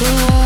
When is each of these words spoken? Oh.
Oh. 0.00 0.37